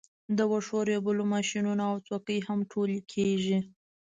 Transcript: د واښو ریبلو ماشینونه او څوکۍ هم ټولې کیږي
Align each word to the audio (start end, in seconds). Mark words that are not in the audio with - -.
د 0.37 0.39
واښو 0.51 0.79
ریبلو 0.89 1.23
ماشینونه 1.33 1.83
او 1.91 1.97
څوکۍ 2.07 2.39
هم 2.47 2.59
ټولې 2.71 2.99
کیږي 3.13 3.57